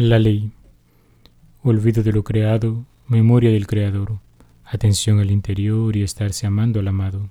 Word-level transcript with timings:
La 0.00 0.20
ley. 0.20 0.52
Olvido 1.64 2.04
de 2.04 2.12
lo 2.12 2.22
creado, 2.22 2.86
memoria 3.08 3.50
del 3.50 3.66
Creador, 3.66 4.20
atención 4.64 5.18
al 5.18 5.32
interior 5.32 5.96
y 5.96 6.04
estarse 6.04 6.46
amando 6.46 6.78
al 6.78 6.86
amado. 6.86 7.28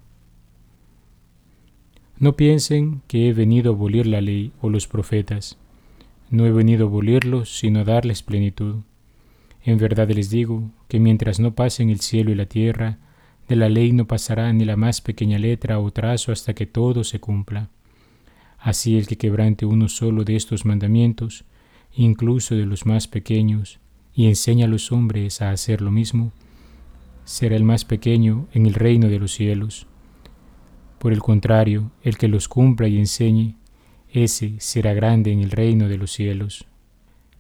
No 2.20 2.36
piensen 2.36 3.04
que 3.08 3.30
he 3.30 3.34
venido 3.34 3.72
a 3.72 3.74
abolir 3.74 4.06
la 4.06 4.20
ley 4.20 4.52
o 4.60 4.70
los 4.70 4.86
profetas. 4.86 5.58
No 6.30 6.46
he 6.46 6.52
venido 6.52 6.84
a 6.84 6.90
abolirlos, 6.90 7.58
sino 7.58 7.80
a 7.80 7.84
darles 7.86 8.22
plenitud. 8.22 8.82
En 9.64 9.78
verdad 9.78 10.10
les 10.10 10.30
digo 10.30 10.70
que 10.90 11.00
mientras 11.00 11.40
no 11.40 11.56
pasen 11.56 11.90
el 11.90 12.02
cielo 12.02 12.32
y 12.32 12.36
la 12.36 12.48
tierra, 12.48 12.98
de 13.48 13.56
la 13.56 13.70
ley 13.70 13.94
no 13.94 14.08
pasará 14.08 14.52
ni 14.52 14.66
la 14.66 14.76
más 14.76 15.00
pequeña 15.00 15.40
letra 15.40 15.80
o 15.80 15.90
trazo 15.92 16.34
hasta 16.34 16.54
que 16.54 16.66
todo 16.66 17.06
se 17.06 17.22
cumpla. 17.22 17.70
Así 18.60 18.98
el 18.98 19.08
que 19.08 19.18
quebrante 19.18 19.66
uno 19.66 19.88
solo 19.88 20.26
de 20.26 20.36
estos 20.36 20.66
mandamientos, 20.66 21.46
incluso 21.98 22.56
de 22.56 22.66
los 22.66 22.86
más 22.86 23.08
pequeños, 23.08 23.80
y 24.14 24.28
enseña 24.28 24.66
a 24.66 24.70
los 24.70 24.92
hombres 24.92 25.42
a 25.42 25.52
hacer 25.52 25.82
lo 25.82 25.92
mismo, 25.92 26.32
será 27.26 27.56
el 27.56 27.64
más 27.64 27.86
pequeño 27.86 28.48
en 28.54 28.66
el 28.66 28.74
reino 28.74 29.10
de 29.10 29.20
los 29.20 29.34
cielos. 29.34 29.88
Por 31.00 31.12
el 31.12 31.20
contrario, 31.20 31.92
el 32.02 32.18
que 32.18 32.28
los 32.28 32.48
cumpla 32.48 32.88
y 32.88 32.98
enseñe, 32.98 33.56
ese 34.10 34.56
será 34.60 34.94
grande 34.94 35.32
en 35.32 35.42
el 35.42 35.52
reino 35.52 35.90
de 35.90 35.98
los 35.98 36.12
cielos. 36.12 36.66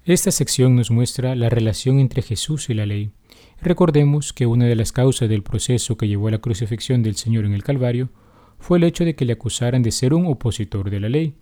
Esta 0.05 0.31
sección 0.31 0.75
nos 0.75 0.91
muestra 0.91 1.35
la 1.35 1.49
relación 1.49 1.99
entre 1.99 2.21
Jesús 2.21 2.69
y 2.69 2.73
la 2.73 2.85
ley. 2.85 3.11
Recordemos 3.61 4.33
que 4.33 4.45
una 4.45 4.65
de 4.65 4.75
las 4.75 4.91
causas 4.91 5.29
del 5.29 5.43
proceso 5.43 5.97
que 5.97 6.07
llevó 6.07 6.27
a 6.27 6.31
la 6.31 6.37
crucifixión 6.39 7.03
del 7.03 7.15
Señor 7.15 7.45
en 7.45 7.53
el 7.53 7.63
Calvario 7.63 8.09
fue 8.59 8.77
el 8.77 8.83
hecho 8.83 9.05
de 9.05 9.15
que 9.15 9.25
le 9.25 9.33
acusaran 9.33 9.83
de 9.83 9.91
ser 9.91 10.13
un 10.13 10.25
opositor 10.25 10.89
de 10.89 10.99
la 10.99 11.09
ley, 11.09 11.35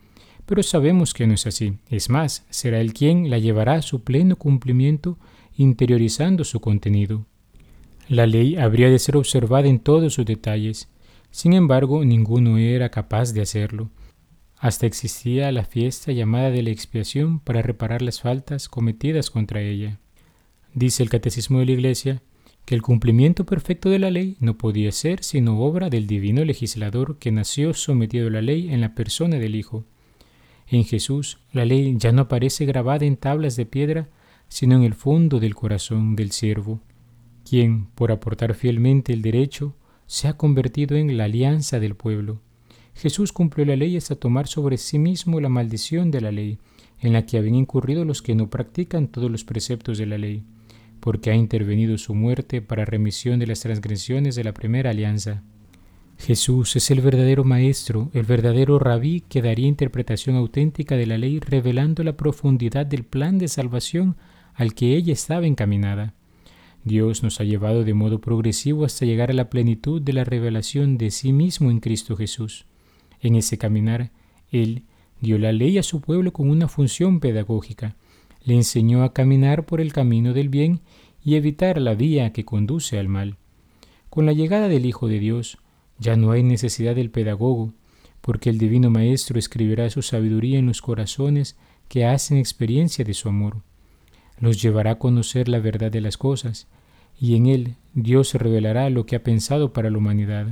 pero 0.46 0.64
sabemos 0.64 1.14
que 1.14 1.28
no 1.28 1.34
es 1.34 1.48
así. 1.48 1.78
Es 1.90 2.10
más, 2.10 2.46
será 2.50 2.80
él 2.80 2.94
quien 2.94 3.30
la 3.30 3.40
llevará 3.40 3.74
a 3.76 3.82
su 3.82 4.04
pleno 4.04 4.36
cumplimiento 4.36 5.18
interiorizando 5.58 6.44
su 6.44 6.60
contenido. 6.60 7.26
La 8.08 8.28
ley 8.28 8.56
habría 8.56 8.90
de 8.90 9.00
ser 9.00 9.18
observada 9.18 9.68
en 9.68 9.80
todos 9.80 10.14
sus 10.14 10.26
detalles. 10.26 10.90
Sin 11.32 11.54
embargo, 11.54 12.06
ninguno 12.06 12.58
era 12.58 12.90
capaz 12.90 13.34
de 13.34 13.42
hacerlo. 13.42 13.90
Hasta 14.58 14.86
existía 14.86 15.52
la 15.52 15.66
fiesta 15.66 16.12
llamada 16.12 16.52
de 16.52 16.64
la 16.64 16.70
expiación 16.70 17.40
para 17.40 17.62
reparar 17.62 18.02
las 18.02 18.22
faltas 18.22 18.70
cometidas 18.70 19.30
contra 19.30 19.62
ella. 19.62 20.00
Dice 20.74 21.04
el 21.04 21.10
Catecismo 21.10 21.60
de 21.60 21.66
la 21.66 21.72
Iglesia 21.72 22.22
que 22.66 22.76
el 22.76 22.82
cumplimiento 22.82 23.46
perfecto 23.46 23.90
de 23.90 24.00
la 24.00 24.12
ley 24.12 24.38
no 24.40 24.58
podía 24.58 24.92
ser 24.92 25.24
sino 25.24 25.60
obra 25.60 25.90
del 25.90 26.08
divino 26.08 26.44
legislador 26.44 27.18
que 27.18 27.32
nació 27.32 27.74
sometido 27.74 28.28
a 28.28 28.32
la 28.32 28.42
ley 28.42 28.74
en 28.74 28.82
la 28.82 28.96
persona 28.96 29.38
del 29.38 29.56
Hijo. 29.56 29.86
En 30.68 30.84
Jesús, 30.84 31.40
la 31.52 31.66
ley 31.66 31.96
ya 31.98 32.12
no 32.12 32.24
aparece 32.24 32.66
grabada 32.66 33.06
en 33.06 33.18
tablas 33.18 33.56
de 33.56 33.66
piedra, 33.66 34.10
sino 34.48 34.76
en 34.76 34.84
el 34.84 34.94
fondo 34.94 35.40
del 35.40 35.56
corazón 35.56 36.16
del 36.16 36.32
siervo, 36.32 36.82
quien, 37.48 37.88
por 37.96 38.12
aportar 38.12 38.56
fielmente 38.56 39.14
el 39.14 39.22
derecho, 39.22 39.76
se 40.08 40.28
ha 40.28 40.38
convertido 40.38 40.98
en 40.98 41.18
la 41.18 41.26
alianza 41.26 41.80
del 41.80 41.96
pueblo. 41.96 42.42
Jesús 42.96 43.32
cumplió 43.32 43.66
la 43.66 43.76
ley 43.76 43.98
hasta 43.98 44.16
tomar 44.16 44.48
sobre 44.48 44.78
sí 44.78 44.98
mismo 44.98 45.40
la 45.40 45.50
maldición 45.50 46.12
de 46.12 46.22
la 46.22 46.32
ley, 46.32 46.60
en 47.00 47.14
la 47.14 47.26
que 47.26 47.38
habían 47.38 47.56
incurrido 47.56 48.06
los 48.06 48.22
que 48.22 48.36
no 48.36 48.50
practican 48.50 49.08
todos 49.10 49.30
los 49.30 49.44
preceptos 49.44 49.98
de 49.98 50.06
la 50.06 50.18
ley, 50.18 50.44
porque 51.00 51.30
ha 51.30 51.36
intervenido 51.36 51.98
su 51.98 52.16
muerte 52.16 52.62
para 52.62 52.86
remisión 52.86 53.38
de 53.40 53.48
las 53.48 53.60
transgresiones 53.60 54.36
de 54.36 54.44
la 54.44 54.54
primera 54.54 54.92
alianza. 54.92 55.44
Jesús 56.18 56.76
es 56.76 56.90
el 56.92 57.02
verdadero 57.02 57.44
maestro, 57.44 58.10
el 58.14 58.24
verdadero 58.24 58.80
rabí 58.80 59.22
que 59.22 59.42
daría 59.42 59.68
interpretación 59.68 60.36
auténtica 60.36 60.96
de 60.96 61.06
la 61.06 61.18
ley 61.18 61.40
revelando 61.40 62.04
la 62.04 62.18
profundidad 62.18 62.86
del 62.86 63.04
plan 63.04 63.38
de 63.38 63.48
salvación 63.48 64.16
al 64.54 64.74
que 64.74 64.96
ella 64.96 65.14
estaba 65.14 65.46
encaminada. 65.46 66.14
Dios 66.84 67.24
nos 67.24 67.40
ha 67.42 67.44
llevado 67.44 67.84
de 67.84 67.94
modo 67.94 68.22
progresivo 68.22 68.86
hasta 68.86 69.06
llegar 69.06 69.32
a 69.32 69.34
la 69.34 69.50
plenitud 69.50 70.02
de 70.02 70.14
la 70.14 70.24
revelación 70.24 70.98
de 70.98 71.12
sí 71.12 71.34
mismo 71.34 71.70
en 71.70 71.80
Cristo 71.80 72.16
Jesús. 72.16 72.66
En 73.22 73.36
ese 73.36 73.58
caminar, 73.58 74.12
Él 74.52 74.84
dio 75.20 75.38
la 75.38 75.52
ley 75.52 75.78
a 75.78 75.84
su 75.84 76.00
pueblo 76.00 76.32
con 76.32 76.50
una 76.50 76.68
función 76.68 77.20
pedagógica. 77.20 77.96
Le 78.44 78.54
enseñó 78.54 79.04
a 79.04 79.14
caminar 79.14 79.66
por 79.66 79.82
el 79.82 79.94
camino 79.94 80.34
del 80.34 80.50
bien 80.50 80.82
y 81.24 81.36
evitar 81.36 81.82
la 81.82 81.96
vía 81.96 82.32
que 82.34 82.46
conduce 82.46 83.00
al 83.00 83.10
mal. 83.10 83.38
Con 84.12 84.28
la 84.28 84.34
llegada 84.34 84.68
del 84.68 84.86
Hijo 84.86 85.08
de 85.08 85.20
Dios, 85.20 85.58
ya 85.98 86.16
no 86.16 86.32
hay 86.32 86.44
necesidad 86.44 86.96
del 86.96 87.10
pedagogo, 87.10 87.74
porque 88.22 88.50
el 88.50 88.58
Divino 88.58 88.90
Maestro 88.90 89.38
escribirá 89.40 89.90
su 89.90 90.02
sabiduría 90.02 90.60
en 90.60 90.68
los 90.68 90.82
corazones 90.82 91.58
que 91.88 92.06
hacen 92.06 92.38
experiencia 92.38 93.06
de 93.06 93.14
su 93.14 93.30
amor. 93.30 93.62
Los 94.40 94.62
llevará 94.62 94.92
a 94.92 95.00
conocer 95.00 95.48
la 95.48 95.60
verdad 95.60 95.92
de 95.92 96.02
las 96.02 96.18
cosas, 96.18 96.68
y 97.20 97.36
en 97.36 97.46
él 97.46 97.76
Dios 97.94 98.34
revelará 98.34 98.90
lo 98.90 99.06
que 99.06 99.16
ha 99.16 99.24
pensado 99.24 99.72
para 99.72 99.90
la 99.90 99.98
humanidad. 99.98 100.48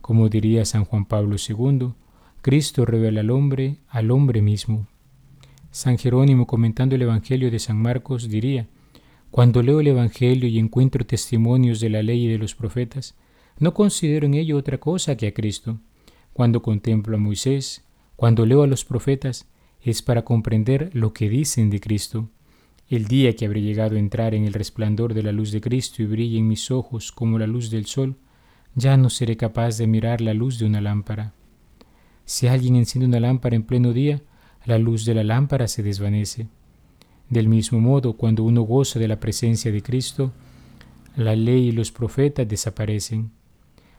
Como 0.00 0.28
diría 0.28 0.64
San 0.64 0.84
Juan 0.84 1.04
Pablo 1.04 1.36
II, 1.36 1.92
Cristo 2.42 2.84
revela 2.84 3.20
al 3.20 3.30
hombre 3.30 3.78
al 3.88 4.10
hombre 4.10 4.42
mismo. 4.42 4.86
San 5.70 5.98
Jerónimo 5.98 6.46
comentando 6.46 6.94
el 6.94 7.02
Evangelio 7.02 7.50
de 7.50 7.58
San 7.58 7.80
Marcos 7.80 8.28
diría, 8.28 8.68
Cuando 9.30 9.62
leo 9.62 9.80
el 9.80 9.88
Evangelio 9.88 10.48
y 10.48 10.58
encuentro 10.58 11.04
testimonios 11.04 11.80
de 11.80 11.90
la 11.90 12.02
ley 12.02 12.26
y 12.26 12.28
de 12.28 12.38
los 12.38 12.54
profetas, 12.54 13.14
no 13.58 13.74
considero 13.74 14.26
en 14.26 14.34
ello 14.34 14.56
otra 14.56 14.78
cosa 14.78 15.16
que 15.16 15.26
a 15.26 15.34
Cristo. 15.34 15.78
Cuando 16.32 16.62
contemplo 16.62 17.16
a 17.16 17.20
Moisés, 17.20 17.84
cuando 18.16 18.46
leo 18.46 18.62
a 18.62 18.66
los 18.66 18.84
profetas, 18.84 19.48
es 19.80 20.02
para 20.02 20.24
comprender 20.24 20.90
lo 20.92 21.12
que 21.12 21.28
dicen 21.28 21.70
de 21.70 21.80
Cristo. 21.80 22.28
El 22.88 23.06
día 23.06 23.34
que 23.36 23.46
habré 23.46 23.62
llegado 23.62 23.96
a 23.96 23.98
entrar 23.98 24.34
en 24.34 24.44
el 24.44 24.54
resplandor 24.54 25.14
de 25.14 25.22
la 25.22 25.32
luz 25.32 25.52
de 25.52 25.60
Cristo 25.60 26.02
y 26.02 26.06
brille 26.06 26.38
en 26.38 26.48
mis 26.48 26.70
ojos 26.70 27.12
como 27.12 27.38
la 27.38 27.46
luz 27.46 27.70
del 27.70 27.86
sol, 27.86 28.16
ya 28.74 28.96
no 28.96 29.10
seré 29.10 29.36
capaz 29.36 29.76
de 29.76 29.86
mirar 29.86 30.20
la 30.20 30.34
luz 30.34 30.58
de 30.58 30.66
una 30.66 30.80
lámpara. 30.80 31.32
Si 32.24 32.46
alguien 32.46 32.76
enciende 32.76 33.06
una 33.06 33.20
lámpara 33.20 33.56
en 33.56 33.62
pleno 33.62 33.92
día, 33.92 34.22
la 34.64 34.78
luz 34.78 35.04
de 35.04 35.14
la 35.14 35.24
lámpara 35.24 35.66
se 35.68 35.82
desvanece. 35.82 36.48
Del 37.30 37.48
mismo 37.48 37.80
modo, 37.80 38.14
cuando 38.14 38.44
uno 38.44 38.62
goza 38.62 38.98
de 38.98 39.08
la 39.08 39.20
presencia 39.20 39.70
de 39.72 39.82
Cristo, 39.82 40.32
la 41.16 41.34
ley 41.36 41.68
y 41.68 41.72
los 41.72 41.90
profetas 41.90 42.48
desaparecen. 42.48 43.30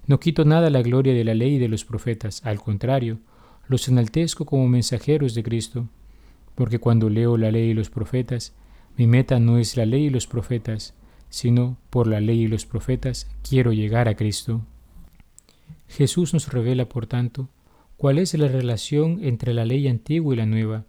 No 0.10 0.20
quito 0.20 0.44
nada 0.44 0.72
la 0.72 0.82
gloria 0.82 1.14
de 1.14 1.24
la 1.24 1.36
ley 1.36 1.58
y 1.58 1.60
de 1.60 1.68
los 1.68 1.86
profetas, 1.86 2.44
al 2.44 2.60
contrario, 2.60 3.20
los 3.68 3.88
enaltezco 3.88 4.44
como 4.44 4.68
mensajeros 4.68 5.36
de 5.36 5.44
Cristo, 5.44 5.88
porque 6.56 6.80
cuando 6.80 7.12
leo 7.12 7.38
la 7.38 7.52
ley 7.52 7.70
y 7.70 7.74
los 7.76 7.92
profetas, 7.92 8.56
mi 8.98 9.06
meta 9.06 9.40
no 9.40 9.60
es 9.60 9.78
la 9.78 9.86
ley 9.86 10.06
y 10.06 10.10
los 10.10 10.26
profetas, 10.26 10.96
sino 11.30 11.78
por 11.92 12.08
la 12.08 12.22
ley 12.22 12.42
y 12.42 12.48
los 12.48 12.66
profetas 12.66 13.30
quiero 13.48 13.72
llegar 13.72 14.08
a 14.08 14.16
Cristo. 14.16 14.66
Jesús 15.88 16.34
nos 16.34 16.52
revela, 16.52 16.90
por 16.90 17.06
tanto, 17.06 17.48
cuál 17.96 18.18
es 18.18 18.34
la 18.34 18.48
relación 18.48 19.20
entre 19.22 19.54
la 19.54 19.64
ley 19.64 19.88
antigua 19.88 20.34
y 20.34 20.38
la 20.38 20.48
nueva. 20.48 20.86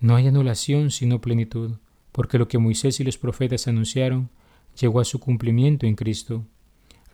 No 0.00 0.16
hay 0.16 0.26
anulación 0.26 0.90
sino 0.90 1.20
plenitud, 1.20 1.76
porque 2.10 2.38
lo 2.38 2.48
que 2.48 2.58
Moisés 2.58 2.98
y 2.98 3.04
los 3.04 3.18
profetas 3.18 3.68
anunciaron 3.68 4.30
llegó 4.80 4.98
a 4.98 5.04
su 5.04 5.20
cumplimiento 5.20 5.86
en 5.86 5.94
Cristo. 5.94 6.44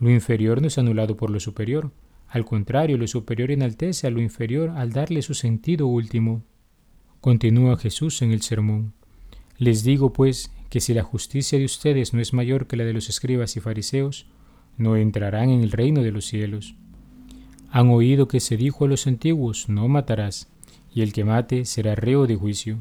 Lo 0.01 0.11
inferior 0.11 0.63
no 0.63 0.69
es 0.69 0.79
anulado 0.79 1.17
por 1.17 1.31
lo 1.31 1.39
superior. 1.41 1.93
Al 2.27 2.47
contrario, 2.47 2.97
lo 2.97 3.07
superior 3.07 3.51
enaltece 3.51 4.07
a 4.07 4.11
lo 4.11 4.21
inferior 4.23 4.71
al 4.71 4.93
darle 4.93 5.21
su 5.21 5.35
sentido 5.35 5.87
último. 5.87 6.43
Continúa 7.21 7.77
Jesús 7.77 8.23
en 8.23 8.33
el 8.33 8.41
sermón. 8.41 8.95
Les 9.59 9.85
digo, 9.85 10.15
pues, 10.15 10.51
que 10.71 10.81
si 10.81 10.95
la 10.95 11.03
justicia 11.03 11.59
de 11.59 11.67
ustedes 11.67 12.15
no 12.15 12.21
es 12.21 12.33
mayor 12.33 12.67
que 12.67 12.79
la 12.79 12.85
de 12.85 12.95
los 12.95 13.11
escribas 13.11 13.57
y 13.57 13.61
fariseos, 13.61 14.27
no 14.79 14.97
entrarán 14.97 15.51
en 15.51 15.61
el 15.61 15.71
reino 15.71 16.03
de 16.03 16.13
los 16.13 16.25
cielos. 16.25 16.77
Han 17.71 17.91
oído 17.91 18.27
que 18.27 18.41
se 18.41 18.57
dijo 18.57 18.87
a 18.87 18.89
los 18.89 19.07
antiguos, 19.07 19.69
no 19.69 19.87
matarás, 19.87 20.49
y 20.95 21.03
el 21.03 21.13
que 21.13 21.25
mate 21.25 21.67
será 21.67 21.95
reo 21.95 22.27
de 22.27 22.37
juicio. 22.37 22.79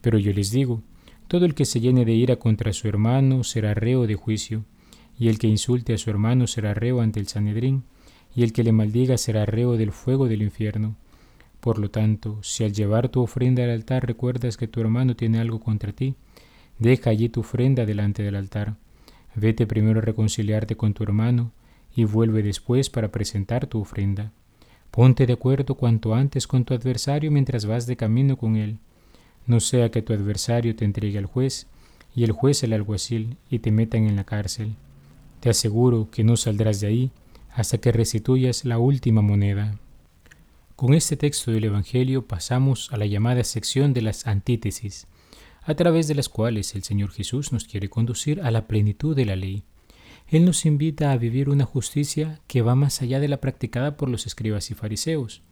Pero 0.00 0.18
yo 0.18 0.32
les 0.32 0.50
digo, 0.50 0.82
todo 1.28 1.44
el 1.44 1.54
que 1.54 1.66
se 1.66 1.80
llene 1.80 2.04
de 2.04 2.14
ira 2.14 2.36
contra 2.36 2.72
su 2.72 2.88
hermano 2.88 3.44
será 3.44 3.74
reo 3.74 4.08
de 4.08 4.16
juicio 4.16 4.64
y 5.18 5.28
el 5.28 5.38
que 5.38 5.48
insulte 5.48 5.94
a 5.94 5.98
su 5.98 6.10
hermano 6.10 6.46
será 6.46 6.74
reo 6.74 7.00
ante 7.00 7.20
el 7.20 7.26
Sanedrín, 7.26 7.82
y 8.34 8.42
el 8.44 8.52
que 8.52 8.62
le 8.62 8.72
maldiga 8.72 9.18
será 9.18 9.46
reo 9.46 9.76
del 9.76 9.92
fuego 9.92 10.28
del 10.28 10.42
infierno. 10.42 10.96
Por 11.60 11.78
lo 11.78 11.90
tanto, 11.90 12.38
si 12.42 12.64
al 12.64 12.72
llevar 12.72 13.08
tu 13.08 13.20
ofrenda 13.20 13.64
al 13.64 13.70
altar 13.70 14.06
recuerdas 14.06 14.56
que 14.56 14.68
tu 14.68 14.80
hermano 14.80 15.16
tiene 15.16 15.40
algo 15.40 15.60
contra 15.60 15.92
ti, 15.92 16.14
deja 16.78 17.10
allí 17.10 17.28
tu 17.28 17.40
ofrenda 17.40 17.84
delante 17.84 18.22
del 18.22 18.36
altar. 18.36 18.76
Vete 19.34 19.66
primero 19.66 19.98
a 19.98 20.02
reconciliarte 20.02 20.76
con 20.76 20.94
tu 20.94 21.02
hermano 21.02 21.50
y 21.96 22.04
vuelve 22.04 22.42
después 22.42 22.90
para 22.90 23.10
presentar 23.10 23.66
tu 23.66 23.80
ofrenda. 23.80 24.30
Ponte 24.90 25.26
de 25.26 25.32
acuerdo 25.32 25.74
cuanto 25.74 26.14
antes 26.14 26.46
con 26.46 26.64
tu 26.64 26.74
adversario 26.74 27.30
mientras 27.30 27.66
vas 27.66 27.86
de 27.86 27.96
camino 27.96 28.36
con 28.36 28.56
él. 28.56 28.78
No 29.46 29.60
sea 29.60 29.90
que 29.90 30.02
tu 30.02 30.12
adversario 30.12 30.76
te 30.76 30.84
entregue 30.84 31.18
al 31.18 31.26
juez 31.26 31.66
y 32.14 32.24
el 32.24 32.32
juez 32.32 32.62
al 32.64 32.72
alguacil 32.72 33.36
y 33.50 33.58
te 33.58 33.72
metan 33.72 34.04
en 34.04 34.16
la 34.16 34.24
cárcel. 34.24 34.74
Te 35.40 35.50
aseguro 35.50 36.10
que 36.10 36.24
no 36.24 36.36
saldrás 36.36 36.80
de 36.80 36.88
ahí 36.88 37.10
hasta 37.52 37.78
que 37.78 37.92
restituyas 37.92 38.64
la 38.64 38.78
última 38.78 39.22
moneda. 39.22 39.78
Con 40.74 40.94
este 40.94 41.16
texto 41.16 41.50
del 41.50 41.64
Evangelio 41.64 42.26
pasamos 42.26 42.92
a 42.92 42.96
la 42.96 43.06
llamada 43.06 43.42
sección 43.44 43.92
de 43.94 44.02
las 44.02 44.26
antítesis. 44.26 45.06
a 45.64 45.74
través 45.74 46.08
de 46.08 46.14
las 46.14 46.30
cuales 46.30 46.74
el 46.74 46.82
Señor 46.82 47.10
Jesús 47.10 47.52
nos 47.52 47.64
quiere 47.64 47.90
conducir 47.90 48.40
a 48.40 48.50
la 48.50 48.66
plenitud 48.66 49.14
de 49.14 49.26
la 49.26 49.36
ley. 49.36 49.64
Él 50.28 50.46
nos 50.46 50.64
invita 50.64 51.12
a 51.12 51.18
vivir 51.18 51.50
una 51.50 51.66
justicia 51.66 52.40
que 52.46 52.62
va 52.62 52.74
más 52.74 53.02
allá 53.02 53.20
de 53.20 53.28
la 53.28 53.36
practicada 53.42 53.98
por 53.98 54.08
los 54.08 54.26
escribas 54.26 54.70
y 54.70 54.74
fariseos. 54.74 55.42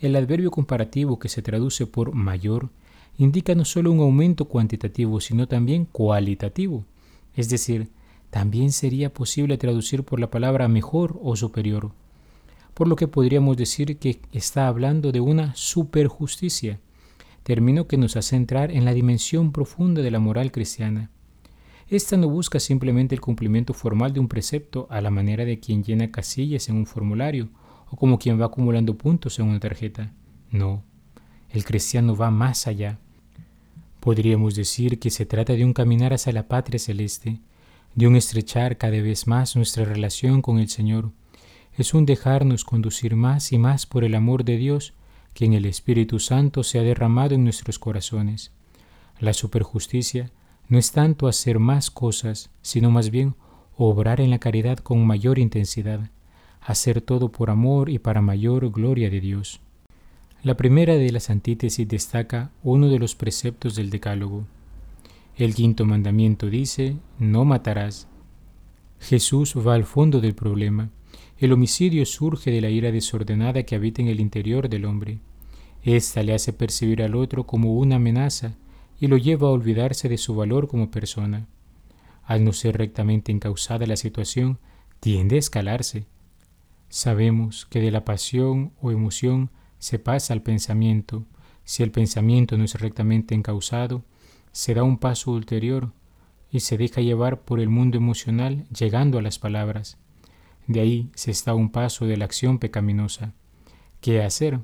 El 0.00 0.16
adverbio 0.16 0.50
comparativo 0.50 1.20
que 1.20 1.28
se 1.28 1.42
traduce 1.42 1.86
por 1.86 2.14
mayor 2.14 2.70
indica 3.16 3.54
no 3.54 3.64
solo 3.64 3.92
un 3.92 4.00
aumento 4.00 4.46
cuantitativo, 4.46 5.20
sino 5.20 5.46
también 5.46 5.84
cualitativo. 5.84 6.84
Es 7.36 7.48
decir, 7.48 7.90
también 8.30 8.72
sería 8.72 9.12
posible 9.12 9.58
traducir 9.58 10.04
por 10.04 10.20
la 10.20 10.30
palabra 10.30 10.68
mejor 10.68 11.18
o 11.22 11.36
superior, 11.36 11.92
por 12.74 12.88
lo 12.88 12.96
que 12.96 13.08
podríamos 13.08 13.56
decir 13.56 13.98
que 13.98 14.20
está 14.32 14.68
hablando 14.68 15.12
de 15.12 15.20
una 15.20 15.54
superjusticia, 15.54 16.80
término 17.42 17.86
que 17.86 17.96
nos 17.96 18.16
hace 18.16 18.36
entrar 18.36 18.70
en 18.70 18.84
la 18.84 18.92
dimensión 18.92 19.52
profunda 19.52 20.02
de 20.02 20.10
la 20.10 20.18
moral 20.18 20.52
cristiana. 20.52 21.10
Esta 21.88 22.18
no 22.18 22.28
busca 22.28 22.60
simplemente 22.60 23.14
el 23.14 23.20
cumplimiento 23.22 23.72
formal 23.72 24.12
de 24.12 24.20
un 24.20 24.28
precepto 24.28 24.86
a 24.90 25.00
la 25.00 25.10
manera 25.10 25.46
de 25.46 25.58
quien 25.58 25.82
llena 25.82 26.10
casillas 26.10 26.68
en 26.68 26.76
un 26.76 26.84
formulario 26.84 27.48
o 27.90 27.96
como 27.96 28.18
quien 28.18 28.38
va 28.38 28.46
acumulando 28.46 28.98
puntos 28.98 29.38
en 29.38 29.46
una 29.46 29.58
tarjeta. 29.58 30.12
No, 30.50 30.82
el 31.48 31.64
cristiano 31.64 32.14
va 32.14 32.30
más 32.30 32.66
allá. 32.66 32.98
Podríamos 34.00 34.54
decir 34.54 34.98
que 34.98 35.10
se 35.10 35.24
trata 35.24 35.54
de 35.54 35.64
un 35.64 35.72
caminar 35.72 36.12
hacia 36.12 36.32
la 36.32 36.46
patria 36.46 36.78
celeste, 36.78 37.40
de 37.98 38.06
un 38.06 38.14
estrechar 38.14 38.76
cada 38.76 39.02
vez 39.02 39.26
más 39.26 39.56
nuestra 39.56 39.84
relación 39.84 40.40
con 40.40 40.60
el 40.60 40.68
Señor. 40.68 41.10
Es 41.76 41.94
un 41.94 42.06
dejarnos 42.06 42.64
conducir 42.64 43.16
más 43.16 43.50
y 43.50 43.58
más 43.58 43.86
por 43.86 44.04
el 44.04 44.14
amor 44.14 44.44
de 44.44 44.56
Dios 44.56 44.94
que 45.34 45.46
en 45.46 45.52
el 45.52 45.64
Espíritu 45.64 46.20
Santo 46.20 46.62
se 46.62 46.78
ha 46.78 46.84
derramado 46.84 47.34
en 47.34 47.42
nuestros 47.42 47.80
corazones. 47.80 48.52
La 49.18 49.32
superjusticia 49.32 50.30
no 50.68 50.78
es 50.78 50.92
tanto 50.92 51.26
hacer 51.26 51.58
más 51.58 51.90
cosas, 51.90 52.50
sino 52.62 52.92
más 52.92 53.10
bien 53.10 53.34
obrar 53.76 54.20
en 54.20 54.30
la 54.30 54.38
caridad 54.38 54.78
con 54.78 55.04
mayor 55.04 55.40
intensidad, 55.40 56.08
hacer 56.60 57.00
todo 57.00 57.32
por 57.32 57.50
amor 57.50 57.90
y 57.90 57.98
para 57.98 58.22
mayor 58.22 58.70
gloria 58.70 59.10
de 59.10 59.18
Dios. 59.20 59.60
La 60.44 60.56
primera 60.56 60.94
de 60.94 61.10
las 61.10 61.30
antítesis 61.30 61.88
destaca 61.88 62.52
uno 62.62 62.90
de 62.90 63.00
los 63.00 63.16
preceptos 63.16 63.74
del 63.74 63.90
Decálogo. 63.90 64.46
El 65.38 65.54
quinto 65.54 65.86
mandamiento 65.86 66.50
dice, 66.50 66.96
no 67.20 67.44
matarás. 67.44 68.08
Jesús 68.98 69.54
va 69.56 69.74
al 69.74 69.84
fondo 69.84 70.20
del 70.20 70.34
problema. 70.34 70.90
El 71.38 71.52
homicidio 71.52 72.04
surge 72.06 72.50
de 72.50 72.60
la 72.60 72.70
ira 72.70 72.90
desordenada 72.90 73.62
que 73.62 73.76
habita 73.76 74.02
en 74.02 74.08
el 74.08 74.18
interior 74.18 74.68
del 74.68 74.84
hombre. 74.84 75.20
Esta 75.84 76.24
le 76.24 76.34
hace 76.34 76.52
percibir 76.52 77.04
al 77.04 77.14
otro 77.14 77.46
como 77.46 77.74
una 77.74 77.96
amenaza 77.96 78.56
y 78.98 79.06
lo 79.06 79.16
lleva 79.16 79.46
a 79.46 79.52
olvidarse 79.52 80.08
de 80.08 80.18
su 80.18 80.34
valor 80.34 80.66
como 80.66 80.90
persona. 80.90 81.46
Al 82.24 82.42
no 82.42 82.52
ser 82.52 82.76
rectamente 82.76 83.30
encausada 83.30 83.86
la 83.86 83.96
situación, 83.96 84.58
tiende 84.98 85.36
a 85.36 85.38
escalarse. 85.38 86.06
Sabemos 86.88 87.64
que 87.66 87.80
de 87.80 87.92
la 87.92 88.04
pasión 88.04 88.72
o 88.80 88.90
emoción 88.90 89.50
se 89.78 90.00
pasa 90.00 90.34
al 90.34 90.42
pensamiento. 90.42 91.26
Si 91.62 91.84
el 91.84 91.92
pensamiento 91.92 92.58
no 92.58 92.64
es 92.64 92.74
rectamente 92.80 93.36
encausado, 93.36 94.02
se 94.58 94.74
da 94.74 94.82
un 94.82 94.98
paso 94.98 95.30
ulterior 95.30 95.92
y 96.50 96.58
se 96.60 96.76
deja 96.76 97.00
llevar 97.00 97.42
por 97.42 97.60
el 97.60 97.68
mundo 97.68 97.96
emocional 97.96 98.66
llegando 98.76 99.16
a 99.16 99.22
las 99.22 99.38
palabras. 99.38 99.98
De 100.66 100.80
ahí 100.80 101.10
se 101.14 101.30
está 101.30 101.54
un 101.54 101.70
paso 101.70 102.06
de 102.06 102.16
la 102.16 102.24
acción 102.24 102.58
pecaminosa. 102.58 103.34
¿Qué 104.00 104.20
hacer? 104.20 104.58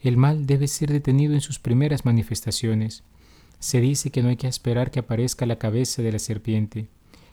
El 0.00 0.16
mal 0.16 0.46
debe 0.46 0.66
ser 0.66 0.90
detenido 0.90 1.34
en 1.34 1.42
sus 1.42 1.58
primeras 1.58 2.06
manifestaciones. 2.06 3.04
Se 3.58 3.82
dice 3.82 4.10
que 4.10 4.22
no 4.22 4.30
hay 4.30 4.36
que 4.36 4.48
esperar 4.48 4.90
que 4.90 5.00
aparezca 5.00 5.44
la 5.44 5.58
cabeza 5.58 6.00
de 6.00 6.12
la 6.12 6.20
serpiente. 6.20 6.88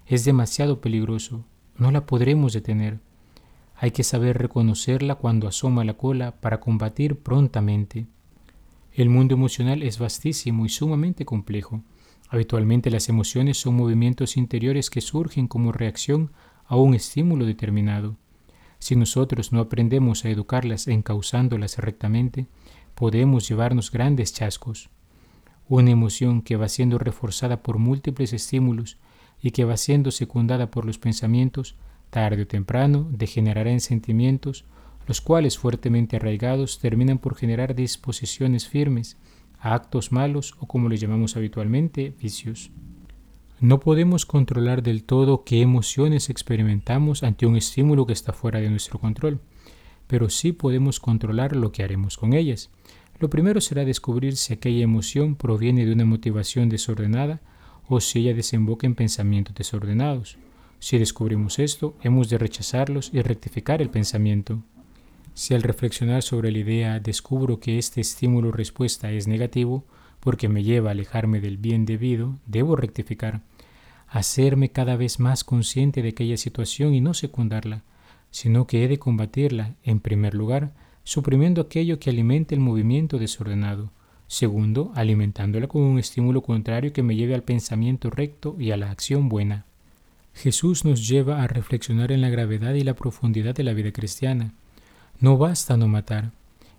Es 0.05 0.25
demasiado 0.25 0.81
peligroso. 0.81 1.45
No 1.77 1.91
la 1.91 2.05
podremos 2.05 2.51
detener. 2.51 2.99
Hay 3.77 3.91
que 3.91 4.03
saber 4.03 4.37
reconocerla 4.37 5.15
cuando 5.15 5.47
asoma 5.47 5.85
la 5.85 5.93
cola 5.93 6.33
para 6.41 6.59
combatir 6.59 7.19
prontamente. 7.19 8.05
El 8.95 9.09
mundo 9.09 9.35
emocional 9.35 9.83
es 9.83 9.99
vastísimo 9.99 10.65
y 10.65 10.69
sumamente 10.69 11.25
complejo. 11.25 11.83
Habitualmente 12.29 12.89
las 12.89 13.09
emociones 13.09 13.57
son 13.57 13.75
movimientos 13.75 14.37
interiores 14.37 14.89
que 14.89 15.01
surgen 15.01 15.47
como 15.47 15.71
reacción 15.71 16.31
a 16.65 16.77
un 16.77 16.95
estímulo 16.95 17.45
determinado. 17.45 18.17
Si 18.79 18.95
nosotros 18.95 19.51
no 19.51 19.59
aprendemos 19.59 20.25
a 20.25 20.29
educarlas 20.29 20.87
encauzándolas 20.87 21.77
rectamente, 21.77 22.47
podemos 22.95 23.47
llevarnos 23.47 23.91
grandes 23.91 24.33
chascos 24.33 24.89
una 25.67 25.91
emoción 25.91 26.41
que 26.41 26.57
va 26.57 26.69
siendo 26.69 26.97
reforzada 26.97 27.63
por 27.63 27.79
múltiples 27.79 28.33
estímulos 28.33 28.97
y 29.41 29.51
que 29.51 29.65
va 29.65 29.77
siendo 29.77 30.11
secundada 30.11 30.71
por 30.71 30.85
los 30.85 30.97
pensamientos, 30.99 31.75
tarde 32.09 32.43
o 32.43 32.47
temprano 32.47 33.07
degenerará 33.11 33.71
en 33.71 33.81
sentimientos, 33.81 34.65
los 35.07 35.21
cuales 35.21 35.57
fuertemente 35.57 36.15
arraigados 36.15 36.79
terminan 36.79 37.17
por 37.17 37.35
generar 37.35 37.75
disposiciones 37.75 38.67
firmes 38.67 39.17
a 39.59 39.73
actos 39.73 40.11
malos 40.11 40.55
o 40.59 40.67
como 40.67 40.89
les 40.89 41.01
llamamos 41.01 41.35
habitualmente, 41.35 42.13
vicios. 42.19 42.71
No 43.59 43.79
podemos 43.79 44.25
controlar 44.25 44.83
del 44.83 45.03
todo 45.03 45.43
qué 45.43 45.61
emociones 45.61 46.29
experimentamos 46.29 47.23
ante 47.23 47.45
un 47.45 47.55
estímulo 47.55 48.05
que 48.05 48.13
está 48.13 48.33
fuera 48.33 48.59
de 48.59 48.69
nuestro 48.69 48.99
control, 48.99 49.39
pero 50.07 50.29
sí 50.29 50.51
podemos 50.51 50.99
controlar 50.99 51.55
lo 51.55 51.71
que 51.71 51.83
haremos 51.83 52.17
con 52.17 52.33
ellas. 52.33 52.69
Lo 53.19 53.29
primero 53.29 53.61
será 53.61 53.85
descubrir 53.85 54.35
si 54.35 54.53
aquella 54.53 54.83
emoción 54.83 55.35
proviene 55.35 55.85
de 55.85 55.93
una 55.93 56.05
motivación 56.05 56.67
desordenada 56.67 57.41
o 57.87 58.01
si 58.01 58.19
ella 58.19 58.33
desemboca 58.33 58.87
en 58.87 58.95
pensamientos 58.95 59.55
desordenados. 59.55 60.37
Si 60.79 60.97
descubrimos 60.97 61.57
esto, 61.59 61.95
hemos 62.03 62.29
de 62.29 62.37
rechazarlos 62.37 63.09
y 63.13 63.21
rectificar 63.21 63.81
el 63.81 63.89
pensamiento. 63.89 64.61
Si 65.35 65.53
al 65.53 65.63
reflexionar 65.63 66.23
sobre 66.23 66.49
la 66.49 66.59
idea 66.59 66.99
descubro 67.01 67.59
que 67.59 67.77
este 67.77 67.99
estímulo 67.99 68.53
respuesta 68.53 69.11
es 69.11 69.27
negativo, 69.27 69.83
porque 70.21 70.47
me 70.47 70.63
lleva 70.63 70.89
a 70.89 70.91
alejarme 70.93 71.41
del 71.41 71.57
bien 71.57 71.85
debido, 71.85 72.39
debo 72.45 72.77
rectificar, 72.77 73.41
hacerme 74.07 74.69
cada 74.69 74.95
vez 74.95 75.19
más 75.19 75.43
consciente 75.43 76.01
de 76.01 76.09
aquella 76.09 76.37
situación 76.37 76.93
y 76.93 77.01
no 77.01 77.13
secundarla, 77.13 77.83
sino 78.31 78.65
que 78.65 78.85
he 78.85 78.87
de 78.87 78.97
combatirla, 78.97 79.75
en 79.83 79.99
primer 79.99 80.33
lugar, 80.35 80.73
suprimiendo 81.03 81.61
aquello 81.61 81.99
que 81.99 82.11
alimente 82.11 82.55
el 82.55 82.61
movimiento 82.61 83.19
desordenado. 83.19 83.91
Segundo, 84.27 84.93
alimentándola 84.95 85.67
con 85.67 85.81
un 85.81 85.99
estímulo 85.99 86.43
contrario 86.43 86.93
que 86.93 87.03
me 87.03 87.17
lleve 87.17 87.35
al 87.35 87.43
pensamiento 87.43 88.09
recto 88.09 88.55
y 88.57 88.71
a 88.71 88.77
la 88.77 88.89
acción 88.89 89.27
buena. 89.27 89.65
Jesús 90.33 90.85
nos 90.85 91.05
lleva 91.05 91.43
a 91.43 91.47
reflexionar 91.47 92.13
en 92.13 92.21
la 92.21 92.29
gravedad 92.29 92.73
y 92.73 92.85
la 92.85 92.95
profundidad 92.95 93.53
de 93.53 93.63
la 93.63 93.73
vida 93.73 93.91
cristiana. 93.91 94.53
No 95.19 95.37
basta 95.37 95.77
no 95.77 95.87
matar. 95.87 96.31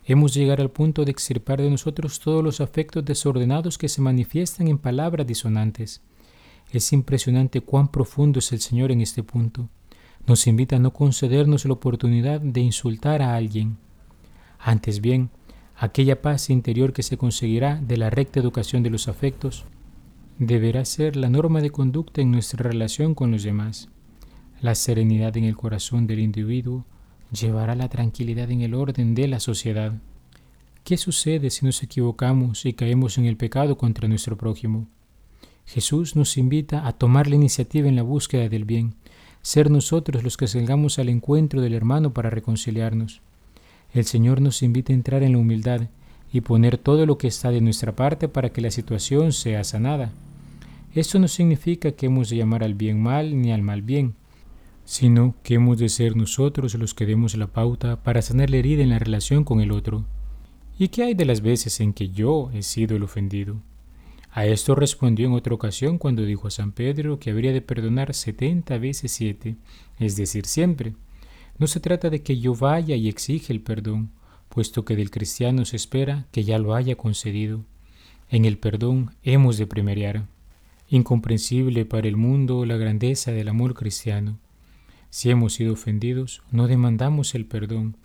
Hemos 0.05 0.35
llegar 0.35 0.61
al 0.61 0.71
punto 0.71 1.05
de 1.05 1.11
extirpar 1.11 1.61
de 1.61 1.71
nosotros 1.71 2.21
todos 2.21 2.45
los 2.45 2.61
afectos 2.61 3.05
desordenados 3.05 3.78
que 3.78 3.88
se 3.88 4.00
manifiestan 4.00 4.69
en 4.69 4.78
palabras 4.78 5.26
disonantes. 5.26 6.00
Es 6.71 6.93
impresionante 6.93 7.61
cuán 7.61 7.88
profundo 7.88 8.38
es 8.38 8.52
el 8.52 8.61
Señor 8.61 8.93
en 8.93 9.00
este 9.00 9.23
punto. 9.23 9.69
Nos 10.26 10.47
invita 10.47 10.76
a 10.76 10.78
no 10.78 10.93
concedernos 10.93 11.64
la 11.64 11.73
oportunidad 11.73 12.40
de 12.40 12.61
insultar 12.61 13.23
a 13.23 13.35
alguien, 13.37 13.78
antes 14.59 15.00
bien, 15.00 15.31
aquella 15.76 16.23
paz 16.23 16.50
interior 16.50 16.93
que 16.93 17.02
se 17.02 17.16
conseguirá 17.16 17.81
de 17.81 17.97
la 17.97 18.11
recta 18.11 18.40
educación 18.40 18.83
de 18.83 18.90
los 18.90 19.09
afectos 19.09 19.64
deberá 20.38 20.85
ser 20.85 21.16
la 21.16 21.31
norma 21.31 21.61
de 21.61 21.71
conducta 21.71 22.21
en 22.21 22.31
nuestra 22.31 22.69
relación 22.69 23.14
con 23.14 23.31
los 23.31 23.43
demás. 23.43 23.88
La 24.61 24.75
serenidad 24.75 25.37
en 25.37 25.45
el 25.45 25.57
corazón 25.57 26.07
del 26.07 26.19
individuo 26.19 26.85
llevará 27.33 27.75
la 27.75 27.88
tranquilidad 27.88 28.50
en 28.50 28.62
el 28.62 28.75
orden 28.75 29.14
de 29.14 29.28
la 29.28 29.40
sociedad. 29.40 29.92
¿Qué 30.85 30.97
sucede 30.97 31.50
si 31.50 31.66
nos 31.66 31.83
equivocamos 31.83 32.64
y 32.64 32.73
caemos 32.73 33.18
en 33.18 33.25
el 33.25 33.37
pecado 33.37 33.76
contra 33.76 34.09
nuestro 34.09 34.37
prójimo? 34.37 34.87
Jesús 35.66 36.14
nos 36.14 36.37
invita 36.37 36.87
a 36.87 36.92
tomar 36.92 37.26
la 37.26 37.35
iniciativa 37.35 37.88
en 37.88 37.97
la 37.97 38.02
búsqueda 38.02 38.49
del 38.49 38.64
bien, 38.64 38.95
ser 39.42 39.71
nosotros 39.71 40.23
los 40.23 40.37
que 40.37 40.47
salgamos 40.47 40.99
al 40.99 41.09
encuentro 41.09 41.61
del 41.61 41.75
hermano 41.75 42.14
para 42.14 42.30
reconciliarnos. 42.30 43.21
El 43.92 44.04
Señor 44.04 44.40
nos 44.40 44.62
invita 44.62 44.92
a 44.92 44.97
entrar 44.97 45.23
en 45.23 45.33
la 45.33 45.38
humildad 45.38 45.88
y 46.33 46.40
poner 46.40 46.78
todo 46.78 47.06
lo 47.06 47.18
que 47.18 47.28
está 47.28 47.50
de 47.50 47.61
nuestra 47.61 47.97
parte 47.97 48.28
para 48.28 48.50
que 48.50 48.61
la 48.61 48.71
situación 48.71 49.33
sea 49.33 49.64
sanada. 49.64 50.12
Esto 50.95 51.18
no 51.18 51.28
significa 51.28 51.92
que 51.92 52.06
hemos 52.06 52.30
de 52.30 52.37
llamar 52.37 52.62
al 52.62 52.75
bien 52.75 53.02
mal 53.02 53.40
ni 53.40 53.52
al 53.52 53.62
mal 53.62 53.83
bien, 53.83 54.14
sino 54.87 55.35
que 55.43 55.55
hemos 55.55 55.78
de 55.78 55.88
ser 55.88 56.16
nosotros 56.16 56.75
los 56.76 56.95
que 56.95 57.07
demos 57.07 57.37
la 57.37 57.49
pauta 57.49 58.02
para 58.05 58.23
sanar 58.23 58.50
la 58.50 58.59
herida 58.59 58.85
en 58.85 58.90
la 58.90 59.00
relación 59.00 59.43
con 59.43 59.61
el 59.61 59.73
otro. 59.73 60.07
¿Y 60.78 60.88
qué 60.88 61.02
hay 61.02 61.14
de 61.14 61.25
las 61.25 61.40
veces 61.40 61.81
en 61.81 61.93
que 61.93 62.11
yo 62.11 62.50
he 62.55 62.62
sido 62.62 62.97
el 62.97 63.02
ofendido? 63.02 63.61
A 64.31 64.47
esto 64.47 64.76
respondió 64.76 65.26
en 65.26 65.33
otra 65.33 65.55
ocasión 65.55 65.99
cuando 65.99 66.23
dijo 66.23 66.47
a 66.47 66.52
San 66.52 66.71
Pedro 66.71 67.19
que 67.19 67.31
habría 67.31 67.52
de 67.52 67.62
perdonar 67.62 68.14
setenta 68.14 68.78
veces 68.78 69.11
siete, 69.11 69.57
es 69.99 70.14
decir, 70.14 70.47
siempre. 70.47 70.95
No 71.59 71.66
se 71.66 71.81
trata 71.81 72.09
de 72.09 72.23
que 72.23 72.38
yo 72.38 72.55
vaya 72.55 72.95
y 72.95 73.09
exige 73.09 73.52
el 73.52 73.62
perdón, 73.62 74.11
puesto 74.49 74.85
que 74.85 74.95
del 74.95 75.11
cristiano 75.11 75.64
se 75.64 75.76
espera 75.76 76.26
que 76.31 76.45
ya 76.45 76.59
lo 76.59 76.75
haya 76.75 76.95
concedido. 76.95 77.64
En 78.31 78.45
el 78.45 78.57
perdón 78.59 79.11
hemos 79.25 79.59
de 79.59 79.66
primeriar. 79.66 80.26
Incomprensible 80.90 81.87
para 81.87 82.07
el 82.07 82.16
mundo 82.16 82.64
la 82.66 82.76
grandeza 82.76 83.33
del 83.33 83.49
amor 83.49 83.75
cristiano. 83.75 84.38
Si 85.16 85.30
hemos 85.30 85.54
sido 85.54 85.73
ofendidos, 85.73 86.42
no 86.50 86.68
demandamos 86.68 87.35
el 87.35 87.46
perdón, 87.46 87.96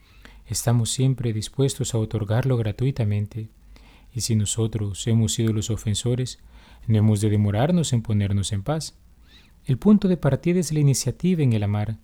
estamos 0.48 0.92
siempre 0.92 1.34
dispuestos 1.34 1.94
a 1.94 1.98
otorgarlo 1.98 2.56
gratuitamente. 2.56 3.50
Y 4.14 4.22
si 4.22 4.38
nosotros 4.38 5.06
hemos 5.08 5.34
sido 5.34 5.52
los 5.52 5.70
ofensores, 5.72 6.40
no 6.88 6.98
hemos 6.98 7.20
de 7.20 7.30
demorarnos 7.30 7.92
en 7.92 8.02
ponernos 8.02 8.54
en 8.54 8.64
paz. 8.64 8.98
El 9.66 9.78
punto 9.78 10.08
de 10.08 10.16
partida 10.16 10.62
es 10.62 10.72
la 10.72 10.80
iniciativa 10.80 11.44
en 11.44 11.52
el 11.52 11.64
amar, 11.64 11.98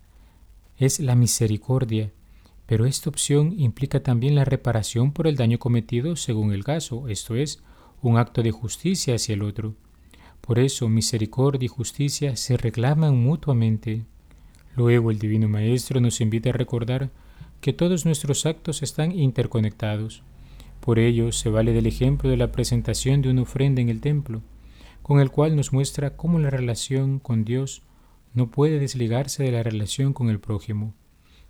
es 0.76 1.00
la 1.00 1.16
misericordia, 1.16 2.12
pero 2.66 2.86
esta 2.86 3.10
opción 3.10 3.58
implica 3.58 4.04
también 4.04 4.36
la 4.36 4.44
reparación 4.44 5.14
por 5.14 5.28
el 5.28 5.38
daño 5.38 5.58
cometido 5.58 6.18
según 6.18 6.52
el 6.52 6.66
caso, 6.66 7.08
esto 7.08 7.38
es, 7.38 7.64
un 8.02 8.18
acto 8.18 8.44
de 8.44 8.52
justicia 8.52 9.16
hacia 9.16 9.36
el 9.36 9.44
otro. 9.44 9.74
Por 10.42 10.60
eso 10.60 10.90
misericordia 10.90 11.68
y 11.68 11.70
justicia 11.70 12.36
se 12.36 12.58
reclaman 12.58 13.18
mutuamente. 13.18 14.04
Luego 14.78 15.12
el 15.12 15.20
Divino 15.20 15.50
Maestro 15.50 16.00
nos 16.00 16.22
invita 16.22 16.52
a 16.52 16.54
recordar 16.54 17.10
que 17.60 17.74
todos 17.74 18.06
nuestros 18.06 18.46
actos 18.46 18.84
están 18.84 19.12
interconectados. 19.12 20.22
Por 20.80 21.00
ello 21.00 21.34
se 21.34 21.50
vale 21.50 21.74
del 21.74 21.88
ejemplo 21.88 22.30
de 22.30 22.38
la 22.38 22.52
presentación 22.52 23.22
de 23.22 23.30
una 23.30 23.42
ofrenda 23.42 23.82
en 23.82 23.90
el 23.90 24.00
templo, 24.00 24.42
con 25.02 25.20
el 25.20 25.32
cual 25.32 25.56
nos 25.56 25.74
muestra 25.74 26.16
cómo 26.16 26.38
la 26.38 26.52
relación 26.52 27.18
con 27.20 27.44
Dios 27.44 27.82
no 28.34 28.52
puede 28.52 28.80
desligarse 28.80 29.44
de 29.44 29.52
la 29.52 29.64
relación 29.64 30.14
con 30.14 30.30
el 30.30 30.40
prójimo. 30.40 30.94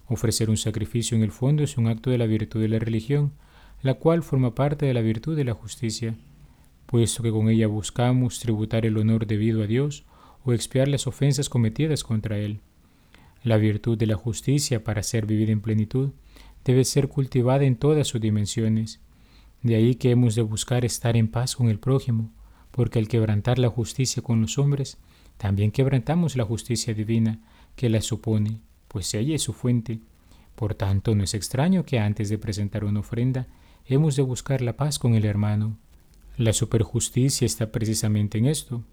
Ofrecer 0.07 0.49
un 0.49 0.57
sacrificio 0.57 1.17
en 1.17 1.23
el 1.23 1.31
fondo 1.31 1.63
es 1.63 1.77
un 1.77 1.87
acto 1.87 2.09
de 2.09 2.17
la 2.17 2.25
virtud 2.25 2.61
de 2.61 2.69
la 2.69 2.79
religión, 2.79 3.33
la 3.81 3.95
cual 3.95 4.23
forma 4.23 4.55
parte 4.55 4.85
de 4.85 4.93
la 4.93 5.01
virtud 5.01 5.35
de 5.35 5.43
la 5.43 5.53
justicia 5.53 6.15
puesto 6.87 7.21
que 7.21 7.31
con 7.31 7.49
ella 7.49 7.67
buscamos 7.67 8.39
tributar 8.39 8.85
el 8.85 8.97
honor 8.97 9.27
debido 9.27 9.61
a 9.61 9.67
Dios 9.67 10.05
o 10.43 10.53
expiar 10.53 10.87
las 10.87 11.05
ofensas 11.05 11.49
cometidas 11.49 12.03
contra 12.03 12.39
Él. 12.39 12.61
La 13.43 13.57
virtud 13.57 13.97
de 13.97 14.07
la 14.07 14.15
justicia, 14.15 14.83
para 14.83 15.03
ser 15.03 15.25
vivida 15.25 15.51
en 15.51 15.61
plenitud, 15.61 16.11
debe 16.65 16.83
ser 16.83 17.07
cultivada 17.07 17.63
en 17.63 17.75
todas 17.75 18.07
sus 18.07 18.19
dimensiones. 18.19 18.99
De 19.61 19.75
ahí 19.75 19.95
que 19.95 20.11
hemos 20.11 20.35
de 20.35 20.41
buscar 20.41 20.85
estar 20.85 21.15
en 21.17 21.27
paz 21.27 21.55
con 21.55 21.69
el 21.69 21.79
prójimo, 21.79 22.31
porque 22.71 22.99
al 22.99 23.07
quebrantar 23.07 23.59
la 23.59 23.69
justicia 23.69 24.21
con 24.21 24.41
los 24.41 24.57
hombres, 24.57 24.97
también 25.37 25.71
quebrantamos 25.71 26.35
la 26.35 26.45
justicia 26.45 26.93
divina 26.93 27.39
que 27.75 27.89
la 27.89 28.01
supone, 28.01 28.59
pues 28.87 29.13
ella 29.13 29.35
es 29.35 29.43
su 29.43 29.53
fuente. 29.53 29.99
Por 30.55 30.75
tanto, 30.75 31.15
no 31.15 31.23
es 31.23 31.33
extraño 31.33 31.85
que 31.85 31.99
antes 31.99 32.29
de 32.29 32.37
presentar 32.37 32.83
una 32.83 32.99
ofrenda, 33.01 33.47
hemos 33.85 34.15
de 34.15 34.23
buscar 34.23 34.61
la 34.61 34.75
paz 34.75 34.99
con 34.99 35.15
el 35.15 35.25
hermano, 35.25 35.77
la 36.37 36.53
superjusticia 36.53 37.47
está 37.47 37.71
precisamente 37.71 38.37
en 38.37 38.45
esto, 38.45 38.83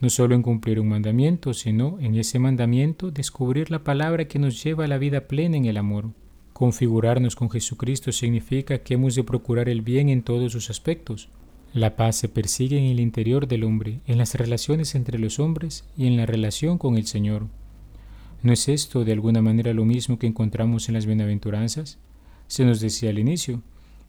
no 0.00 0.08
solo 0.10 0.34
en 0.34 0.42
cumplir 0.42 0.80
un 0.80 0.88
mandamiento, 0.88 1.52
sino 1.52 1.98
en 2.00 2.14
ese 2.14 2.38
mandamiento 2.38 3.10
descubrir 3.10 3.70
la 3.70 3.84
palabra 3.84 4.26
que 4.26 4.38
nos 4.38 4.62
lleva 4.62 4.84
a 4.84 4.88
la 4.88 4.98
vida 4.98 5.28
plena 5.28 5.56
en 5.56 5.66
el 5.66 5.76
amor. 5.76 6.10
Configurarnos 6.54 7.36
con 7.36 7.50
Jesucristo 7.50 8.10
significa 8.10 8.78
que 8.78 8.94
hemos 8.94 9.14
de 9.14 9.24
procurar 9.24 9.68
el 9.68 9.82
bien 9.82 10.08
en 10.08 10.22
todos 10.22 10.52
sus 10.52 10.70
aspectos. 10.70 11.28
La 11.72 11.96
paz 11.96 12.16
se 12.16 12.28
persigue 12.28 12.78
en 12.78 12.84
el 12.84 13.00
interior 13.00 13.46
del 13.46 13.64
hombre, 13.64 14.00
en 14.06 14.18
las 14.18 14.34
relaciones 14.34 14.94
entre 14.94 15.18
los 15.18 15.38
hombres 15.38 15.84
y 15.96 16.06
en 16.06 16.16
la 16.16 16.26
relación 16.26 16.78
con 16.78 16.96
el 16.96 17.06
Señor. 17.06 17.46
¿No 18.42 18.52
es 18.52 18.68
esto 18.68 19.04
de 19.04 19.12
alguna 19.12 19.42
manera 19.42 19.74
lo 19.74 19.84
mismo 19.84 20.18
que 20.18 20.26
encontramos 20.26 20.88
en 20.88 20.94
las 20.94 21.06
bienaventuranzas? 21.06 21.98
Se 22.46 22.64
nos 22.64 22.80
decía 22.80 23.10
al 23.10 23.18
inicio, 23.18 23.62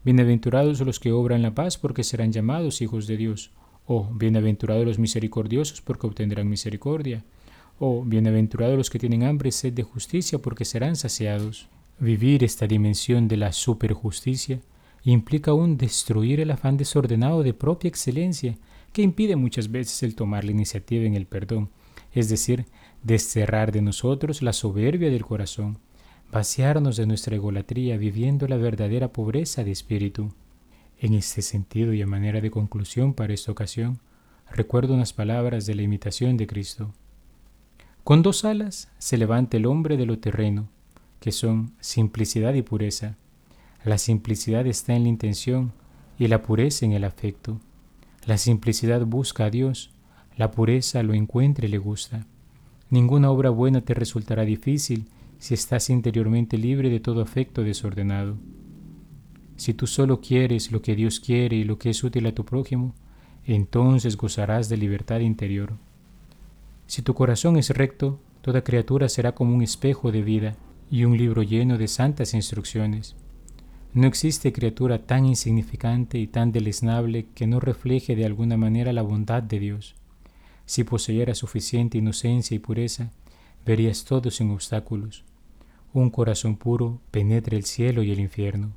Bienaventurados 0.04 0.82
los 0.82 1.00
que 1.00 1.12
obran 1.12 1.44
la 1.44 1.54
paz, 1.54 1.78
porque 1.78 2.04
serán 2.04 2.32
llamados 2.32 2.82
hijos 2.82 3.06
de 3.06 3.18
Dios. 3.18 3.52
O 3.86 4.10
bienaventurados 4.14 4.86
los 4.86 5.00
misericordiosos, 5.00 5.82
porque 5.82 6.08
obtendrán 6.08 6.48
misericordia. 6.48 7.24
O 7.80 8.04
bienaventurados 8.04 8.78
los 8.78 8.90
que 8.90 9.00
tienen 9.00 9.24
hambre 9.24 9.50
y 9.50 9.52
sed 9.52 9.74
de 9.74 9.84
justicia, 9.84 10.40
porque 10.40 10.66
serán 10.66 10.96
saciados. 10.96 11.68
Vivir 12.00 12.44
esta 12.44 12.68
dimensión 12.68 13.28
de 13.28 13.38
la 13.38 13.52
superjusticia 13.52 14.60
implica 15.04 15.52
aún 15.52 15.78
destruir 15.78 16.40
el 16.40 16.52
afán 16.52 16.78
desordenado 16.78 17.44
de 17.44 17.54
propia 17.54 17.88
excelencia, 17.88 18.58
que 18.94 19.02
impide 19.02 19.36
muchas 19.36 19.72
veces 19.72 20.04
el 20.04 20.16
tomar 20.16 20.44
la 20.44 20.52
iniciativa 20.52 21.06
en 21.06 21.16
el 21.16 21.26
perdón, 21.26 21.70
es 22.14 22.30
decir, 22.30 22.66
desterrar 23.04 23.72
de 23.72 23.82
nosotros 23.82 24.42
la 24.42 24.54
soberbia 24.54 25.10
del 25.10 25.26
corazón 25.26 25.80
vaciarnos 26.32 26.96
de 26.96 27.06
nuestra 27.06 27.36
egolatría 27.36 27.98
viviendo 27.98 28.48
la 28.48 28.56
verdadera 28.56 29.12
pobreza 29.12 29.64
de 29.64 29.72
espíritu. 29.72 30.32
En 31.02 31.16
este 31.16 31.42
sentido 31.42 31.94
y 31.94 32.02
a 32.04 32.06
manera 32.06 32.42
de 32.42 32.52
conclusión 32.52 33.16
para 33.16 33.34
esta 33.34 33.52
ocasión, 33.52 33.98
recuerdo 34.52 34.94
unas 34.94 35.14
palabras 35.14 35.66
de 35.66 35.74
la 35.74 35.82
imitación 35.82 36.38
de 36.38 36.46
Cristo. 36.46 36.94
Con 38.04 38.22
dos 38.22 38.46
alas 38.46 38.88
se 39.00 39.18
levanta 39.18 39.58
el 39.58 39.66
hombre 39.66 39.98
de 39.98 40.06
lo 40.06 40.20
terreno, 40.20 40.70
que 41.20 41.32
son 41.32 41.74
simplicidad 41.80 42.54
y 42.54 42.62
pureza. 42.62 43.18
La 43.84 43.98
simplicidad 43.98 44.68
está 44.68 44.94
en 44.94 45.02
la 45.02 45.10
intención 45.10 45.74
y 46.20 46.28
la 46.28 46.44
pureza 46.44 46.86
en 46.86 46.92
el 46.92 47.04
afecto. 47.04 47.60
La 48.28 48.38
simplicidad 48.38 49.04
busca 49.04 49.46
a 49.46 49.50
Dios, 49.50 49.90
la 50.38 50.52
pureza 50.52 51.02
lo 51.02 51.16
encuentra 51.16 51.66
y 51.66 51.70
le 51.70 51.80
gusta. 51.80 52.28
Ninguna 52.92 53.32
obra 53.32 53.50
buena 53.50 53.82
te 53.82 53.96
resultará 53.96 54.46
difícil 54.46 55.08
si 55.40 55.56
estás 55.56 55.90
interiormente 55.90 56.60
libre 56.60 56.92
de 56.92 57.00
todo 57.00 57.24
afecto 57.24 57.64
desordenado. 57.64 58.38
Si 59.62 59.76
tú 59.76 59.86
solo 59.86 60.22
quieres 60.22 60.72
lo 60.72 60.82
que 60.82 60.96
Dios 60.96 61.20
quiere 61.20 61.56
y 61.56 61.64
lo 61.64 61.78
que 61.78 61.92
es 61.92 62.04
útil 62.04 62.26
a 62.26 62.34
tu 62.34 62.46
prójimo, 62.46 62.96
entonces 63.46 64.18
gozarás 64.18 64.70
de 64.70 64.78
libertad 64.78 65.20
interior. 65.20 65.74
Si 66.88 67.04
tu 67.04 67.14
corazón 67.14 67.58
es 67.58 67.70
recto, 67.70 68.20
toda 68.42 68.64
criatura 68.64 69.08
será 69.08 69.36
como 69.36 69.54
un 69.54 69.62
espejo 69.62 70.12
de 70.12 70.24
vida 70.24 70.56
y 70.90 71.06
un 71.06 71.16
libro 71.16 71.44
lleno 71.44 71.78
de 71.78 71.88
santas 71.88 72.34
instrucciones. 72.34 73.16
No 73.94 74.08
existe 74.08 74.52
criatura 74.52 75.06
tan 75.06 75.28
insignificante 75.28 76.18
y 76.18 76.26
tan 76.26 76.52
deleznable 76.52 77.28
que 77.36 77.46
no 77.46 77.60
refleje 77.60 78.16
de 78.16 78.26
alguna 78.26 78.58
manera 78.58 78.92
la 78.94 79.04
bondad 79.04 79.44
de 79.44 79.60
Dios. 79.60 79.94
Si 80.66 80.84
poseyera 80.84 81.36
suficiente 81.36 82.00
inocencia 82.00 82.56
y 82.56 82.60
pureza, 82.60 83.12
verías 83.64 84.06
todo 84.06 84.32
sin 84.32 84.50
obstáculos 84.50 85.24
un 85.94 86.10
corazón 86.10 86.56
puro 86.56 87.02
penetre 87.12 87.58
el 87.58 87.66
cielo 87.66 88.02
y 88.02 88.12
el 88.12 88.20
infierno. 88.22 88.72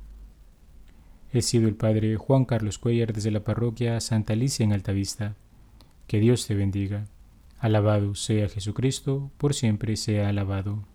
He 1.35 1.41
sido 1.41 1.67
el 1.67 1.75
Padre 1.75 2.15
Juan 2.15 2.45
Carlos 2.45 2.79
Cuellar 2.79 3.11
desde 3.11 3.29
la 3.29 3.43
parroquia 3.43 3.99
Santa 3.99 4.31
Alicia 4.31 4.63
en 4.63 4.71
Altavista. 4.71 5.35
Que 6.07 6.21
Dios 6.21 6.47
te 6.47 6.55
bendiga. 6.55 7.07
Alabado 7.59 8.15
sea 8.15 8.47
Jesucristo, 8.47 9.31
por 9.37 9.53
siempre 9.53 9.97
sea 9.97 10.29
alabado. 10.29 10.85